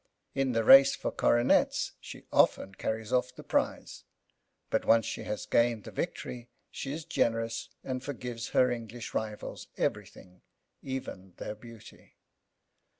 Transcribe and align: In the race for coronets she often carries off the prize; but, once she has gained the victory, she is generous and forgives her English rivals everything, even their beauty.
In 0.33 0.53
the 0.53 0.63
race 0.63 0.95
for 0.95 1.11
coronets 1.11 1.91
she 1.99 2.23
often 2.33 2.73
carries 2.73 3.13
off 3.13 3.35
the 3.35 3.43
prize; 3.43 4.03
but, 4.71 4.83
once 4.83 5.05
she 5.05 5.25
has 5.25 5.45
gained 5.45 5.83
the 5.83 5.91
victory, 5.91 6.49
she 6.71 6.91
is 6.91 7.05
generous 7.05 7.69
and 7.83 8.03
forgives 8.03 8.47
her 8.47 8.71
English 8.71 9.13
rivals 9.13 9.67
everything, 9.77 10.41
even 10.81 11.33
their 11.37 11.53
beauty. 11.53 12.15